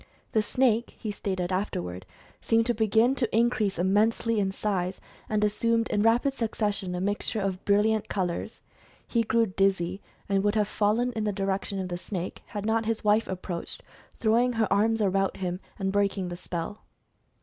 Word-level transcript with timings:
The 0.31 0.41
snake, 0.41 0.95
he 0.97 1.11
stated 1.11 1.51
afterward, 1.51 2.07
seemed 2.41 2.65
to 2.65 2.73
begin 2.73 3.13
to 3.13 3.37
increase 3.37 3.77
immensely 3.77 4.39
in 4.39 4.51
size, 4.51 4.99
and 5.29 5.45
as 5.45 5.59
20 5.59 5.73
Mental 5.77 5.77
Fascination 5.77 5.77
sumed, 5.77 5.87
in 6.05 6.11
rapid 6.11 6.33
succession, 6.33 6.95
a 6.95 6.99
mixture 6.99 7.39
of 7.39 7.63
brilliant 7.65 8.09
col 8.09 8.31
ors. 8.31 8.63
He 9.07 9.21
grew 9.21 9.45
dizzy 9.45 10.01
and 10.27 10.43
would 10.43 10.55
have 10.55 10.67
fallen 10.67 11.11
in 11.13 11.25
the 11.25 11.31
di 11.31 11.43
rection 11.43 11.79
of 11.79 11.89
the 11.89 11.99
snake, 11.99 12.41
had 12.47 12.65
not 12.65 12.87
his 12.87 13.03
wife 13.03 13.27
approached, 13.27 13.83
throwing 14.19 14.53
her 14.53 14.67
arms 14.73 15.01
about 15.01 15.37
him, 15.37 15.59
and 15.77 15.91
breaking 15.91 16.29
the 16.29 16.35
spell. 16.35 16.81